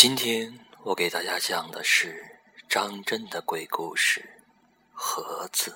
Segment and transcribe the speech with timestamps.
[0.00, 4.20] 今天我给大家讲的是张真的鬼故事
[4.92, 5.72] 《盒子》。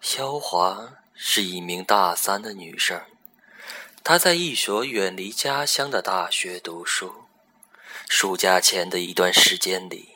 [0.00, 3.02] 肖华是一名大三的女生，
[4.02, 7.24] 她在一所远离家乡的大学读书。
[8.08, 10.08] 暑假前的一段时间里，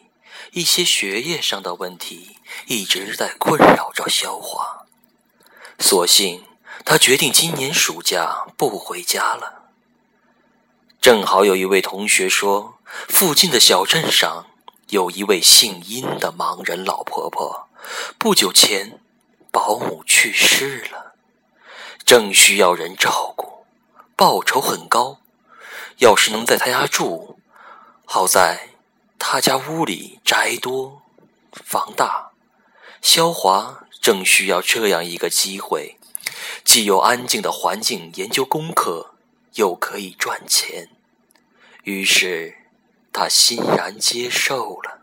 [0.53, 2.39] 一些学业上的问题
[2.69, 4.87] 一直在困扰着肖华，
[5.79, 6.47] 索性
[6.87, 9.62] 她决定今年暑假不回家了。
[11.03, 14.47] 正好有一位同学说，附近的小镇上
[14.91, 17.69] 有一位姓殷的盲人老婆婆，
[18.19, 19.01] 不久前
[19.51, 21.15] 保姆去世了，
[22.05, 23.67] 正需要人照顾，
[24.15, 25.19] 报酬很高。
[25.99, 27.37] 要是能在他家住，
[28.05, 28.69] 好在
[29.19, 31.03] 他家屋里宅多，
[31.51, 32.31] 房大。
[33.01, 35.99] 肖华正需要这样一个机会，
[36.65, 39.12] 既有安静的环境研究功课。
[39.55, 40.89] 又可以赚钱，
[41.85, 42.55] 于是
[43.13, 45.01] 他欣然接受了。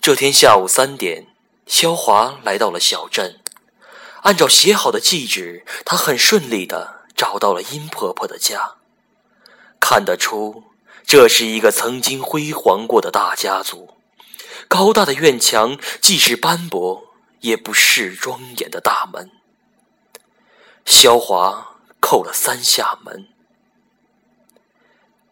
[0.00, 1.26] 这天下午三点，
[1.66, 3.40] 肖华来到了小镇，
[4.22, 8.76] 按照写好的地址，他很顺利的找到了殷婆婆的家。
[9.80, 10.64] 看得出，
[11.06, 13.94] 这是一个曾经辉煌过的大家族。
[14.66, 19.30] 高大的院墙，既是斑驳，也不是庄严的大门。
[20.84, 21.67] 萧华
[22.00, 23.28] 叩了三下门，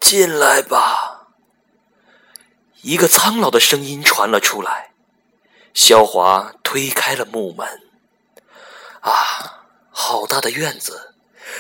[0.01, 1.29] 进来吧。
[2.83, 4.93] 一个苍老的声音传了出来。
[5.75, 7.83] 萧华推开了木门。
[9.01, 11.15] 啊，好大的院子，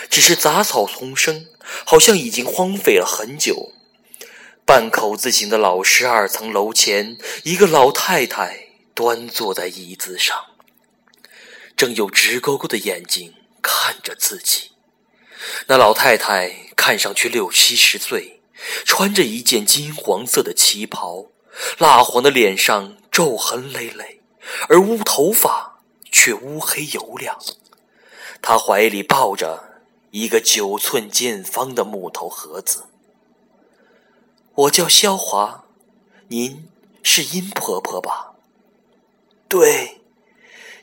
[0.08, 1.46] 只是杂草丛生，
[1.84, 3.72] 好像已经荒废了很久。
[4.64, 10.46] 半口字形的老式二层楼前，一个老太太端坐在椅子上，
[11.76, 13.34] 正有直勾勾的眼睛。
[13.62, 14.75] 看着自己，
[15.66, 18.40] 那老太太看上去六七十岁，
[18.84, 21.26] 穿着一件金黄色的旗袍，
[21.78, 24.20] 蜡黄的脸上皱痕累累，
[24.68, 25.80] 而乌头发
[26.10, 27.38] 却乌黑油亮。
[28.40, 32.84] 她怀里抱着一个九寸见方的木头盒子。
[34.54, 35.64] 我叫萧华，
[36.28, 36.68] 您
[37.02, 38.32] 是殷婆婆吧？
[39.48, 40.00] 对。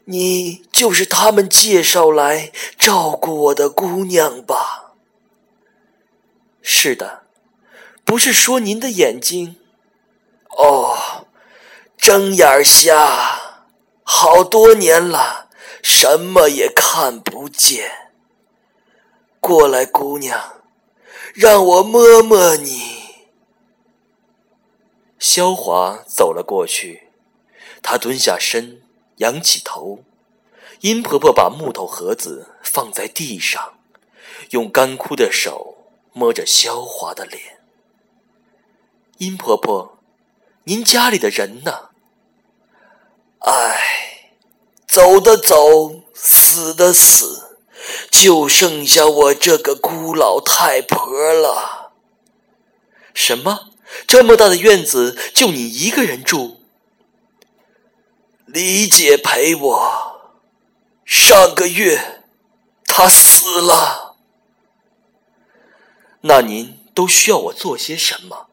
[0.05, 4.93] 你就是他们介绍来照顾我的姑娘吧？
[6.61, 7.23] 是的，
[8.03, 9.57] 不是说您的眼睛？
[10.57, 11.25] 哦，
[11.97, 13.63] 睁眼瞎，
[14.03, 15.49] 好多年了，
[15.81, 18.11] 什么也看不见。
[19.39, 20.61] 过来，姑娘，
[21.33, 23.01] 让我摸摸你。
[25.17, 27.09] 萧华走了过去，
[27.81, 28.82] 他蹲下身。
[29.23, 30.03] 仰起头，
[30.81, 33.79] 殷婆婆把木头盒子放在地上，
[34.49, 35.77] 用干枯的手
[36.11, 37.61] 摸着萧华的脸。
[39.19, 39.97] 殷婆婆，
[40.65, 41.91] 您家里的人呢？
[43.39, 44.33] 唉，
[44.85, 47.57] 走的走，死的死，
[48.11, 51.93] 就剩下我这个孤老太婆了。
[53.13, 53.69] 什么？
[54.05, 56.62] 这么大的院子，就你一个人住？
[58.53, 60.21] 李姐陪我，
[61.03, 62.21] 上个月
[62.85, 64.15] 她死了。
[66.21, 68.49] 那您都需要我做些什么？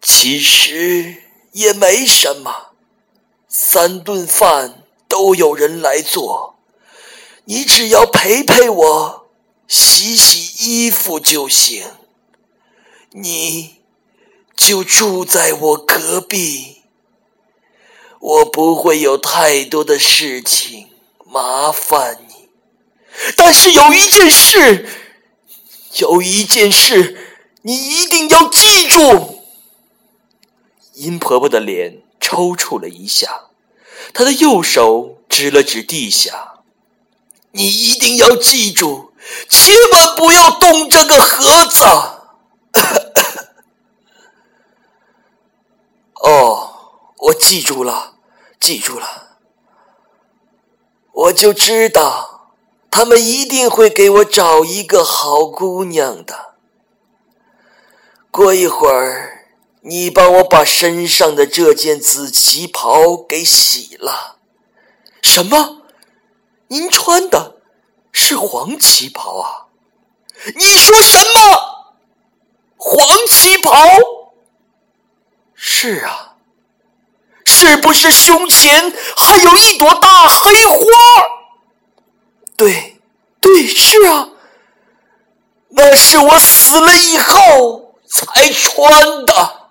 [0.00, 2.70] 其实也没什么，
[3.48, 6.60] 三顿饭都有人来做，
[7.46, 9.26] 你只要陪陪我，
[9.66, 11.84] 洗洗衣服就行。
[13.10, 13.80] 你
[14.56, 16.73] 就住在我隔壁。
[18.24, 20.88] 我不会有太多的事情
[21.26, 22.48] 麻烦你，
[23.36, 24.88] 但是有一件事，
[25.98, 27.18] 有一件事，
[27.60, 29.42] 你一定要记住。
[30.94, 33.50] 殷婆婆的脸抽搐了一下，
[34.14, 36.62] 她的右手指了指地下
[37.52, 39.12] ：“你一定要记住，
[39.50, 41.84] 千万不要动这个盒子。
[46.24, 46.70] ”哦，
[47.18, 48.13] 我记住了。
[48.64, 49.36] 记住了，
[51.12, 52.54] 我就知道
[52.90, 56.54] 他们一定会给我找一个好姑娘的。
[58.30, 59.48] 过一会儿，
[59.82, 64.36] 你帮我把身上的这件紫旗袍给洗了。
[65.20, 65.82] 什么？
[66.68, 67.60] 您穿的
[68.12, 69.66] 是黄旗袍啊？
[70.56, 71.96] 你说什么？
[72.78, 73.74] 黄旗袍？
[75.52, 76.33] 是啊。
[77.66, 80.76] 是不是胸前还有一朵大黑花？
[82.58, 83.00] 对，
[83.40, 84.28] 对，是啊。
[85.70, 89.70] 那是我死了以后才穿的。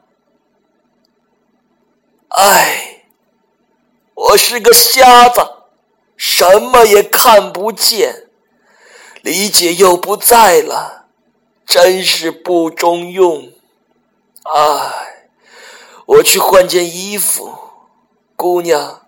[2.30, 3.04] 唉，
[4.16, 5.42] 我是个瞎子，
[6.18, 8.28] 什么也看不见。
[9.22, 11.06] 李姐又不在了，
[11.64, 13.52] 真是不中用。
[14.52, 15.28] 唉，
[16.08, 17.60] 我去换件衣服。
[18.44, 19.08] 姑娘，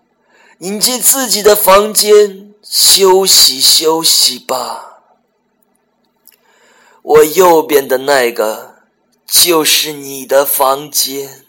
[0.60, 5.04] 您进自己的房间休息休息吧。
[7.02, 8.78] 我右边的那个
[9.28, 11.46] 就是你的房间。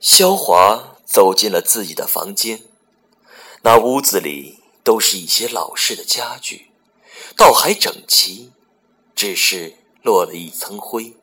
[0.00, 2.62] 萧华走进了自己的房间，
[3.60, 6.70] 那屋子里都是一些老式的家具，
[7.36, 8.52] 倒还整齐，
[9.14, 11.14] 只是落了一层灰。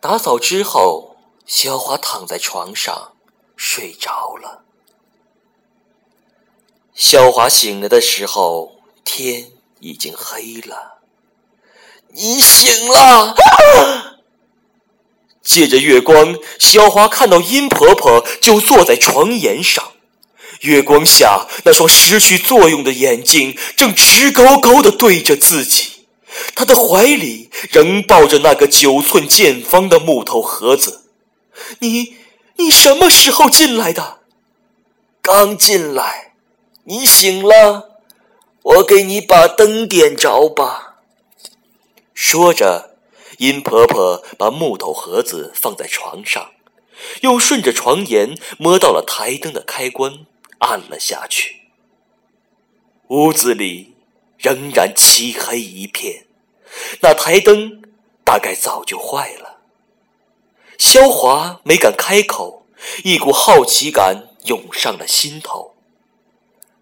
[0.00, 1.13] 打扫之后。
[1.46, 3.12] 小华躺在床上
[3.54, 4.64] 睡着了。
[6.94, 11.00] 小华醒来的时候，天已经黑了。
[12.08, 13.34] 你醒了！
[15.42, 19.92] 借着月光，小华看到殷婆婆就坐在床沿上，
[20.60, 26.06] 月光下那双失去作用的眼睛正直勾勾的对着自己，
[26.54, 31.03] 她的怀里仍抱着那个九寸见方的木头盒子。
[31.80, 32.16] 你
[32.56, 34.20] 你什么时候进来的？
[35.22, 36.34] 刚进来。
[36.84, 38.00] 你醒了，
[38.62, 40.96] 我给你把灯点着吧。
[42.12, 42.96] 说着，
[43.38, 46.52] 殷婆婆把木头盒子放在床上，
[47.22, 50.26] 又顺着床沿摸到了台灯的开关，
[50.58, 51.62] 按了下去。
[53.08, 53.96] 屋子里
[54.36, 56.26] 仍然漆黑一片，
[57.00, 57.82] 那台灯
[58.24, 59.53] 大概早就坏了。
[60.78, 62.66] 萧华没敢开口，
[63.02, 65.74] 一股好奇感涌上了心头。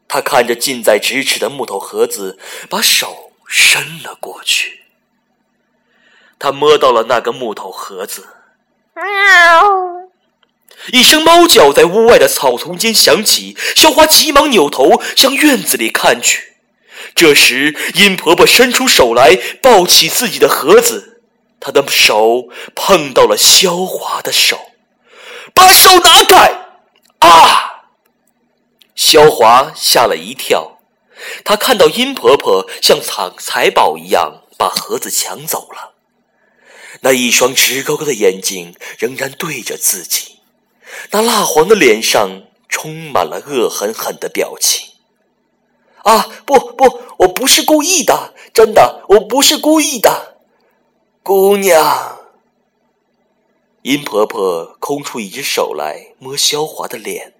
[0.08, 4.82] 他看着近在咫尺的木头盒子，把手伸了过去。
[6.38, 8.26] 他摸到了那个木头盒子，
[8.94, 9.04] 喵
[10.92, 13.56] 一声猫叫在屋外的草丛间响起。
[13.76, 16.56] 萧华急忙扭头向院子里看去，
[17.14, 21.11] 这时殷婆婆伸出手来，抱起自己的盒子。
[21.64, 24.58] 他的手碰到了萧华的手，
[25.54, 26.52] 把手拿开！
[27.20, 27.84] 啊！
[28.96, 30.80] 萧华吓了一跳，
[31.44, 35.94] 他看到殷婆婆像藏财宝一样把盒子抢走了，
[37.02, 40.40] 那一双直勾勾的眼睛仍然对着自己，
[41.12, 44.88] 那蜡黄的脸上充满了恶狠狠的表情。
[46.02, 46.28] 啊！
[46.44, 50.31] 不不，我不是故意的，真的，我不是故意的。
[51.24, 52.18] 姑娘，
[53.82, 57.34] 殷婆婆空出一只手来摸萧华的脸。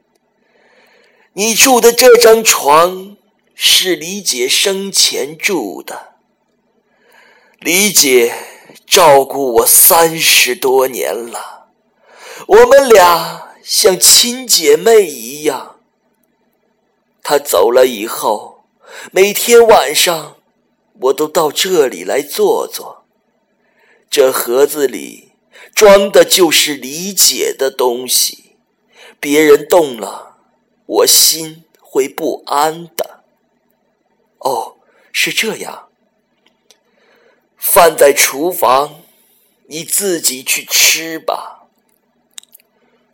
[1.32, 3.17] 你住的这张床
[3.56, 6.12] 是李姐生前住的。
[7.58, 8.32] 李姐
[8.87, 11.67] 照顾我三十多年了，
[12.46, 15.81] 我们俩像亲姐妹一样。
[17.20, 18.62] 她走了以后，
[19.11, 20.37] 每天晚上
[21.00, 23.01] 我都到这里来坐坐。
[24.12, 25.32] 这盒子里
[25.75, 28.56] 装的就是理解的东西，
[29.19, 30.37] 别人动了，
[30.85, 33.25] 我心会不安的。
[34.41, 34.76] 哦，
[35.12, 35.88] 是这样。
[37.56, 39.01] 饭在厨房，
[39.69, 41.63] 你自己去吃吧。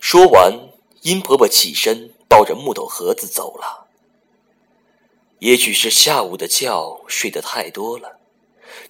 [0.01, 0.69] 说完，
[1.03, 3.87] 殷婆婆起身，抱着木头盒子走了。
[5.39, 8.18] 也许是下午的觉睡得太多了。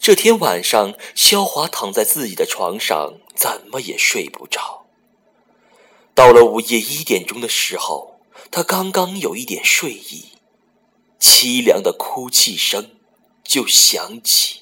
[0.01, 4.87] 这天晚上，肖华躺在自己的床上，怎么也睡不着。
[6.15, 10.33] 到了午夜一点钟的时候，他刚刚有一点睡意，
[11.21, 12.93] 凄凉的哭泣声
[13.45, 14.61] 就响起。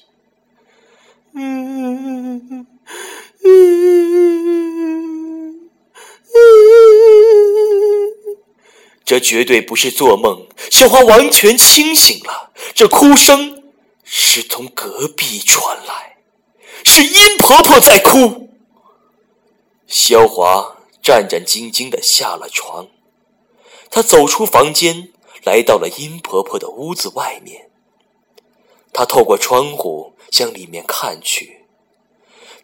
[9.05, 12.51] 这绝对不是做梦，肖华完全清醒了。
[12.73, 13.56] 这哭声。
[14.09, 16.15] 是从隔壁传来，
[16.85, 18.49] 是殷婆婆在哭。
[19.85, 22.87] 萧华战战兢兢的下了床，
[23.91, 25.11] 他走出房间，
[25.43, 27.69] 来到了殷婆婆的屋子外面。
[28.93, 31.65] 他透过窗户向里面看去，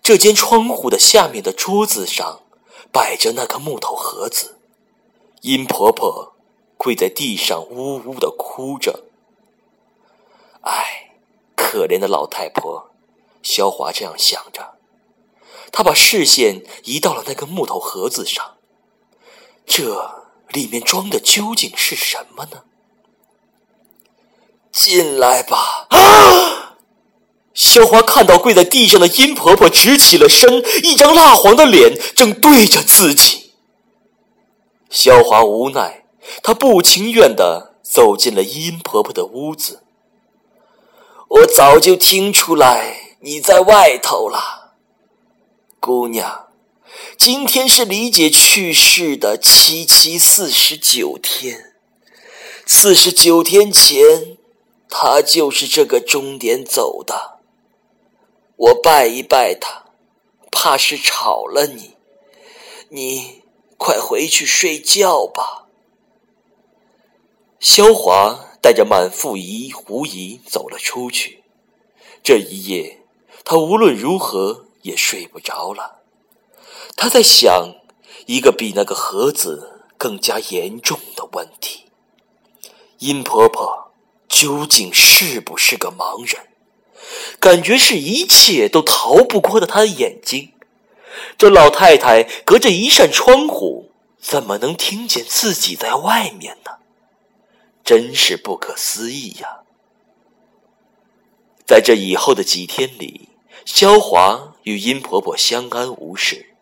[0.02, 2.44] 这间窗户的下面的桌子上
[2.90, 4.60] 摆着那个木头盒子，
[5.42, 6.38] 殷婆婆
[6.78, 9.04] 跪在地上呜呜的哭着。
[10.62, 11.10] 唉。
[11.74, 12.92] 可怜的老太婆，
[13.42, 14.76] 肖华这样想着。
[15.72, 18.58] 他把视线移到了那个木头盒子上，
[19.66, 22.62] 这里面装的究竟是什么呢？
[24.72, 25.88] 进来吧。
[25.90, 26.76] 啊！
[27.56, 33.56] 萧华看到跪在地上的殷婆婆直起了身，一张蜡黄的脸正对着自己。
[34.92, 36.06] 肖华无奈，
[36.44, 39.83] 他不情愿的走进了殷婆婆的屋子。
[41.34, 44.76] 我早就听出来你在外头了，
[45.80, 46.50] 姑娘。
[47.18, 51.74] 今天是李姐去世的七七四十九天，
[52.68, 54.38] 四十九天前，
[54.88, 57.40] 她就是这个终点走的。
[58.56, 59.86] 我拜一拜她，
[60.52, 61.96] 怕是吵了你。
[62.90, 63.42] 你
[63.80, 65.66] 快回去睡觉吧。
[67.60, 71.44] 萧华带着满腹疑狐疑走了出去。
[72.24, 73.02] 这一夜，
[73.44, 76.00] 他无论如何也睡不着了。
[76.96, 77.76] 他在想
[78.26, 81.88] 一个比那个盒子更加严重的问题：
[83.00, 83.92] 殷婆婆
[84.30, 86.48] 究竟是不是个盲人？
[87.42, 90.54] 感觉是一切都逃不过的她的眼睛。
[91.38, 93.92] 这老太太隔着一扇窗户，
[94.22, 96.78] 怎么能听见自己在外面呢？
[97.84, 99.60] 真是不可思议呀！
[101.66, 103.30] 在这以后的几天里，
[103.66, 106.56] 萧华与殷婆婆相安无事。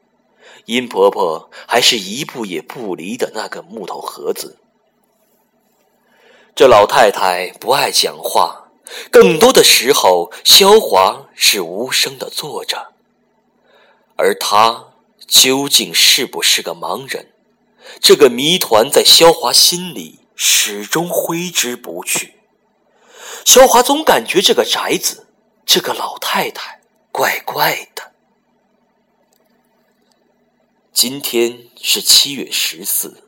[0.65, 4.57] 殷婆婆还是一步也不离的那个木头盒子。
[6.55, 8.71] 这老太太不爱讲话，
[9.09, 12.93] 更多的时候，萧华是无声的坐着。
[14.15, 14.93] 而她
[15.27, 17.31] 究竟是不是个盲人？
[17.99, 22.33] 这个谜团在萧华心里始终挥之不去。
[23.45, 25.27] 萧华总感觉这个宅子，
[25.67, 26.81] 这个老太太
[27.11, 28.11] 怪怪的。
[30.91, 33.23] 今天是七月十四，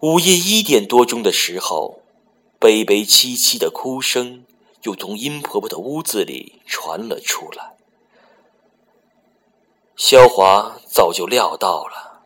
[0.00, 2.00] 午夜一点多钟的时候，
[2.58, 4.46] 悲悲戚戚的哭声
[4.84, 7.76] 又从殷婆婆的屋子里传了出来。
[9.94, 12.22] 萧华早就料到了，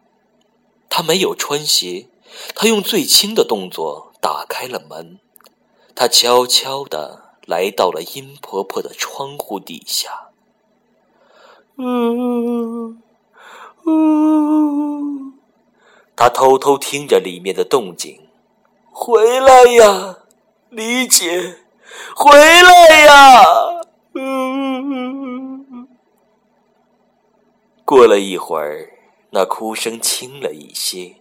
[0.89, 2.07] 他没有穿鞋，
[2.55, 5.19] 他用最轻的动作打开了门，
[5.95, 10.29] 他悄悄的来到了殷婆婆的窗户底下。
[11.77, 13.03] 嗯。
[13.87, 15.33] 呜！
[16.17, 18.29] 他偷偷听着里面的动静，
[18.91, 20.21] 回来呀，
[20.71, 21.59] 李姐，
[22.17, 23.43] 回来呀！
[24.15, 25.87] 嗯。
[27.85, 28.91] 过了一会儿，
[29.33, 31.17] 那哭声轻了一些。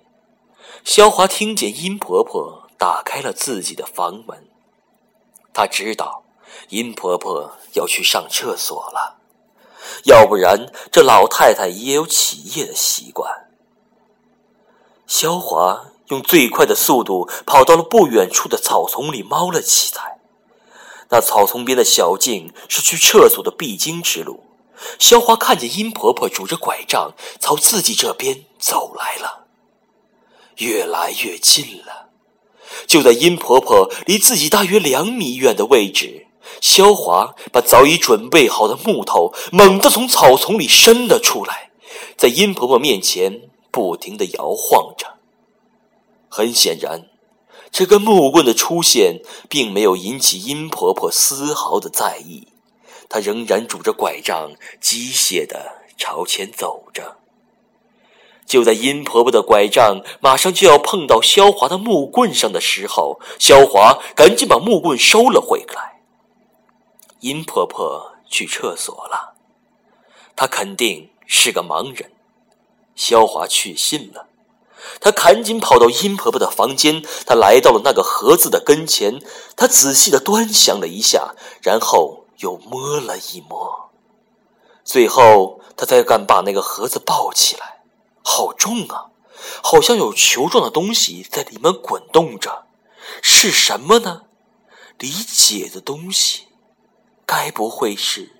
[0.84, 4.50] 萧华听见殷婆婆打开了自己的房门，
[5.54, 6.24] 他知道
[6.70, 9.18] 殷婆婆要去上厕所了。
[10.04, 13.50] 要不然，这老太太也有起夜的习惯。
[15.08, 20.20] 萧华用最快的速度跑到了不远处的草丛里，猫了起来。
[21.10, 24.44] 那草丛边的小径是去厕所的必经之路。
[25.00, 29.43] 萧华看见殷婆婆拄着拐杖朝自己这边走来了，
[30.64, 32.10] 越来越近了。
[32.88, 36.28] 就在殷婆婆离自己大约两米远的位置。
[36.60, 41.72] 萧华把早已准备好的木头猛地从草丛里伸了出来，
[42.18, 45.16] 在殷婆婆面前不停地摇晃着。
[46.30, 47.08] 很显然，
[47.72, 52.48] 这根木棍的出现并没有引起殷婆婆丝毫的在意，
[53.08, 54.52] 她仍然拄着拐杖，
[54.82, 57.18] 机械地朝前走着。
[58.46, 66.02] 就在殷婆婆的拐杖马上就要碰到萧华的木棍上的时候，萧华赶紧把木棍收了回来。
[67.20, 69.36] 殷婆婆去厕所了，
[70.36, 72.12] 她肯定是个盲人。
[72.96, 74.28] 萧华确信了，
[75.00, 79.20] 他赶紧跑到殷婆婆的房间，他来到了那个盒子的跟前，
[79.56, 81.34] 他仔细的端详了一下，
[81.64, 83.90] 然后又摸了一摸，
[84.84, 87.73] 最后他才敢把那个盒子抱起来。
[88.24, 89.12] 好重啊，
[89.62, 92.66] 好像有球状的东西在里面滚动着，
[93.22, 94.24] 是什么呢？
[94.98, 96.48] 理解的东西。
[97.26, 98.32] 该不会是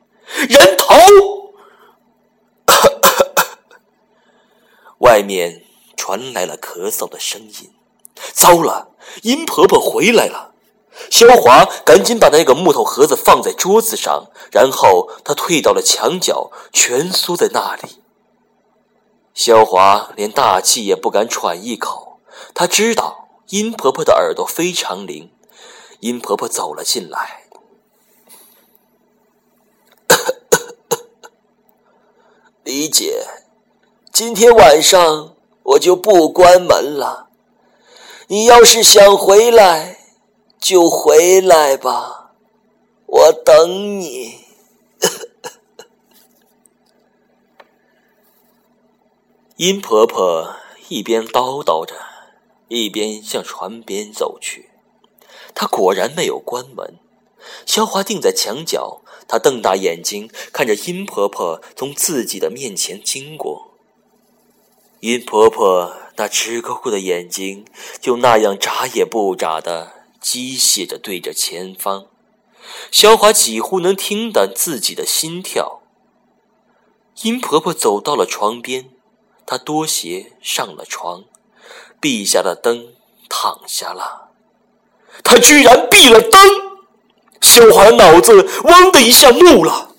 [0.50, 1.54] 人头？
[5.00, 7.74] 外面传来了咳嗽的声音。
[8.34, 8.90] 糟了，
[9.24, 10.54] 殷婆婆回来了！
[11.10, 18.03] 萧华赶紧把那个木头盒子放在桌子上，然后他退到了墙角，蜷缩在那里。
[19.34, 22.20] 萧华连大气也不敢喘一口，
[22.54, 25.32] 他知道殷婆婆的耳朵非常灵。
[26.00, 27.44] 殷婆婆走了进来。
[32.64, 33.26] 李姐，
[34.12, 37.30] 今天晚上我就不关门了。
[38.28, 40.00] 你要是想回来，
[40.60, 42.34] 就回来吧，
[43.06, 44.43] 我等你。
[49.66, 50.58] 殷婆婆
[50.90, 51.96] 一边叨叨着，
[52.68, 54.72] 一边向船边走去。
[55.56, 57.00] 她果然没有关门。
[57.66, 63.78] 萧华定在墙角，他瞪大眼睛看着殷婆婆从自己的面前经过。
[65.00, 67.66] 殷婆婆那直勾勾的眼睛
[68.02, 72.08] 就那样眨也不眨的机械着对着前方。
[72.92, 75.84] 萧华几乎能听到自己的心跳。
[77.22, 78.90] 殷婆婆走到了床边，
[79.46, 81.24] 他脱鞋上了床，
[82.00, 82.94] 闭下了灯，
[83.30, 84.30] 躺下了。
[85.24, 86.42] 他居然闭了灯！
[87.42, 89.90] 秀华脑子嗡的一下木了。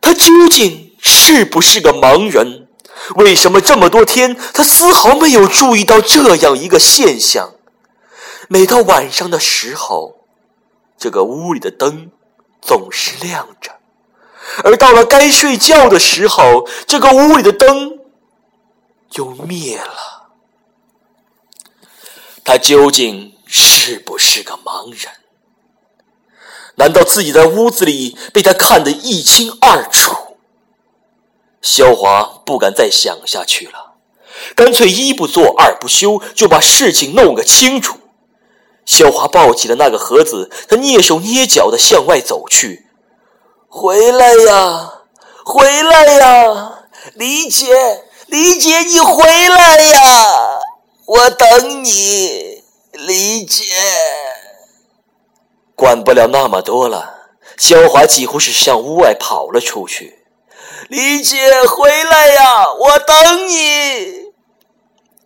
[0.00, 2.68] 他究竟是不是个盲人？
[3.16, 7.54] 为什么这么多天他丝毫没有注意到这样一个现象？
[8.48, 10.26] 每到晚上的时候，
[10.96, 12.10] 这个屋里的灯
[12.60, 13.72] 总是亮着。
[14.64, 17.98] 而到了该睡觉的时候，这个屋里的灯
[19.14, 20.30] 又灭了。
[22.44, 25.12] 他究竟是不是个盲人？
[26.76, 30.38] 难道自己在屋子里被他看得一清二楚？
[31.60, 33.94] 萧华不敢再想下去了，
[34.56, 37.98] 干脆一不做二不休，就把事情弄个清楚。
[38.84, 42.88] 萧华抱起了那个盒子，他蹑手蹑脚的向外走去。
[43.68, 45.02] 回来呀，
[45.44, 50.58] 回来呀，李姐，李姐，你回来呀！
[51.04, 53.62] 我等你，李姐。
[55.76, 60.24] 管不了那么多了，萧华几乎是向屋外跑了出去。
[60.88, 61.36] 李姐，
[61.66, 64.32] 回来呀，我等你。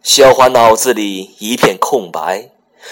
[0.03, 2.51] 萧华脑子里一片空白，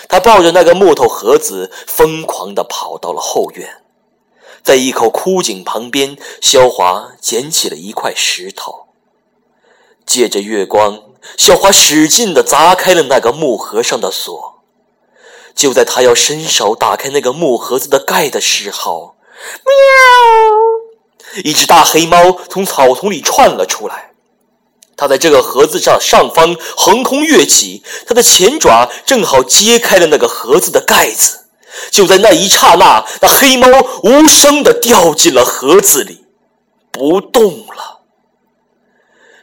[0.09, 3.83] 他抱着那个木头盒子，疯狂的跑到了后院。
[4.62, 8.83] 在一口枯井旁边，萧华捡起了一块石头，
[10.06, 11.00] 借着月光，
[11.36, 14.62] 小华使劲的砸开了那个木盒上的锁。
[15.54, 19.14] 就在他要伸手打开那个木盒子的盖的时候，
[19.64, 21.43] 喵！
[21.45, 24.12] 一只大黑猫从草丛里窜了出来，
[24.97, 31.47] 它在这个盒子上上方横空跃起，它的前爪正好揭开了那个盒子的盖子。
[31.90, 33.67] 就在那一刹那，那黑猫
[34.04, 36.25] 无声的掉进了盒子里，
[36.93, 38.02] 不动了。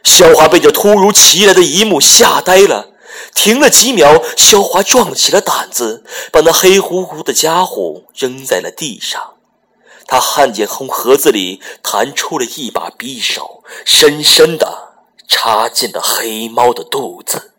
[0.02, 2.90] 萧华被这突如其来的一幕吓呆了，
[3.34, 9.34] 停了几秒，萧华壮起了胆子，把那黑乎乎的家伙扔在了地上。
[10.06, 14.94] 他看见从盒子里弹出了一把匕首，深深的
[15.28, 17.52] 插进了黑猫的肚子。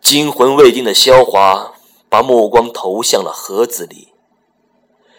[0.00, 1.72] 惊魂未定的萧华。
[2.12, 4.08] 把目光投向了盒子里，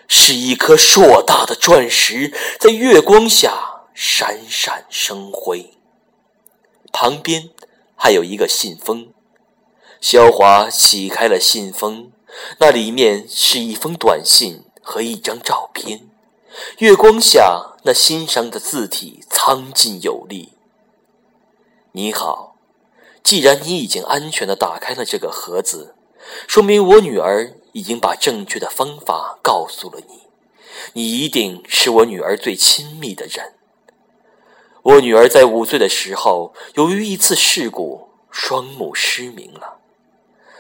[0.08, 5.72] 是一颗硕大的钻石，在月光下闪闪生辉。
[6.92, 7.50] 旁边
[7.96, 9.14] 还有一个信封，
[10.00, 12.12] 萧华启开了信封，
[12.60, 16.08] 那里面是一封短信和一张照片。
[16.78, 20.54] 月光下，那欣赏的字体苍劲有力。
[21.94, 22.56] 你好，
[23.24, 25.96] 既然你已经安全的打开了这个盒子。
[26.48, 30.22] 说明我女儿已经把正确的方法告诉了你，
[30.94, 33.56] 你一定是我女儿最亲密的人。
[34.84, 39.80] 我女儿在五岁的时候，由于一次事故，双目失明了，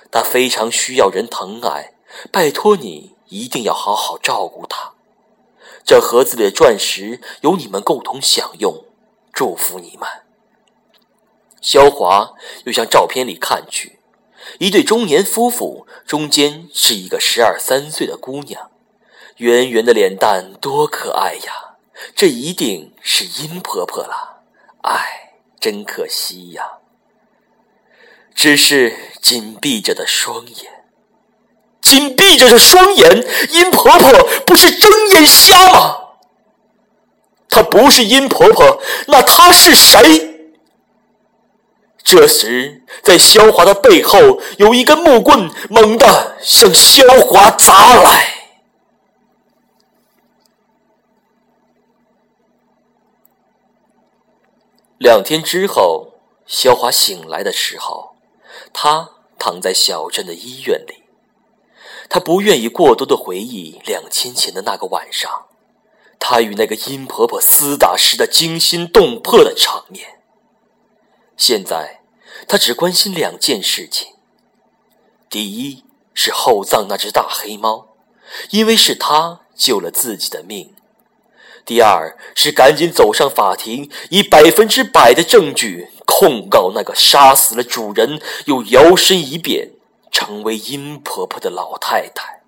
[0.09, 1.93] 她非常需要人疼爱，
[2.31, 4.93] 拜托你一定要好好照顾她。
[5.83, 8.85] 这盒子里的钻石由你们共同享用，
[9.33, 10.07] 祝福你们。
[11.59, 12.33] 萧华
[12.63, 13.99] 又向照片里看去。
[14.59, 18.71] 一对中年夫妇，中间是一个十二三岁的姑娘，
[19.37, 21.62] 圆圆的脸蛋多可爱呀！
[22.15, 24.43] 这一定是殷婆婆了。
[24.81, 26.63] 唉，真可惜呀。
[28.35, 30.85] 只是紧闭着的双眼，
[31.81, 34.11] 紧闭着的双眼，殷婆婆
[34.45, 35.97] 不是睁眼瞎吗？
[37.49, 40.29] 她不是殷婆婆，那她是谁？
[42.03, 48.42] 这时，在萧华的背后有一根木棍，猛地向萧华砸来。
[55.03, 56.13] 两天之后，
[56.45, 58.15] 肖华醒来的时候，
[58.71, 61.03] 他躺在小镇的医院里。
[62.07, 65.47] 他不愿意过多的回忆两天前的那个晚上，
[66.17, 70.21] 他与那个殷婆婆厮打时的惊心动魄的场面。
[71.35, 71.99] 现在，
[72.47, 74.13] 他只关心两件事情：
[75.29, 77.89] 第一是后葬那只大黑猫，
[78.51, 80.72] 因为是他救了自己的命；
[81.65, 89.71] 第二是赶紧走上法庭，以百分之百的证据控告那个杀死了主人又摇身一变
[90.11, 92.41] 成为阴婆婆的老太太。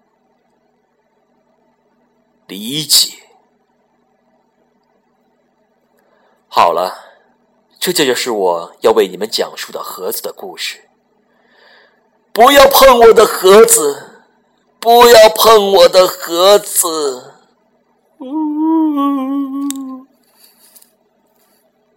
[2.47, 3.13] 理解。
[6.47, 7.13] 好了，
[7.79, 10.89] 这就是我要为你们讲述的盒子的故事。
[12.31, 14.23] 不要碰我的盒子！
[14.79, 17.34] 不要碰我的盒子！